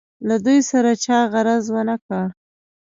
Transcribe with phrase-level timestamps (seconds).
[0.27, 2.25] له دوی سره چا غرض ونه کړ.